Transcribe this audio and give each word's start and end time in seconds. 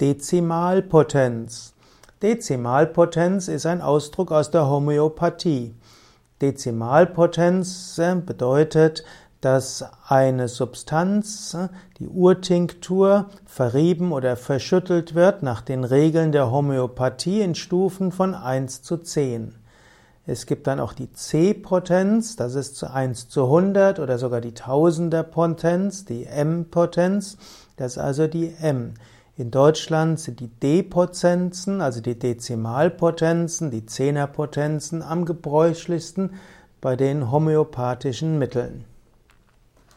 Dezimalpotenz. 0.00 1.74
Dezimalpotenz 2.22 3.48
ist 3.48 3.66
ein 3.66 3.82
Ausdruck 3.82 4.30
aus 4.30 4.52
der 4.52 4.68
Homöopathie. 4.68 5.74
Dezimalpotenz 6.40 8.00
bedeutet, 8.24 9.02
dass 9.40 9.84
eine 10.06 10.46
Substanz, 10.46 11.56
die 11.98 12.06
Urtinktur, 12.06 13.26
verrieben 13.44 14.12
oder 14.12 14.36
verschüttelt 14.36 15.16
wird 15.16 15.42
nach 15.42 15.62
den 15.62 15.82
Regeln 15.82 16.30
der 16.30 16.52
Homöopathie 16.52 17.40
in 17.40 17.56
Stufen 17.56 18.12
von 18.12 18.36
1 18.36 18.82
zu 18.82 18.98
10. 18.98 19.56
Es 20.28 20.46
gibt 20.46 20.68
dann 20.68 20.78
auch 20.78 20.92
die 20.92 21.12
C-Potenz, 21.12 22.36
das 22.36 22.54
ist 22.54 22.76
zu 22.76 22.88
1 22.88 23.30
zu 23.30 23.46
100 23.46 23.98
oder 23.98 24.16
sogar 24.18 24.40
die 24.40 24.54
Tausender-Potenz, 24.54 26.04
die 26.04 26.24
M-Potenz, 26.24 27.36
das 27.76 27.92
ist 27.92 27.98
also 27.98 28.28
die 28.28 28.54
M. 28.60 28.94
In 29.38 29.52
Deutschland 29.52 30.18
sind 30.18 30.40
die 30.40 30.48
D-Potenzen, 30.48 31.80
also 31.80 32.00
die 32.00 32.18
Dezimalpotenzen, 32.18 33.70
die 33.70 33.86
Zehnerpotenzen 33.86 35.00
am 35.00 35.24
gebräuchlichsten 35.26 36.32
bei 36.80 36.96
den 36.96 37.30
homöopathischen 37.30 38.40
Mitteln. 38.40 38.84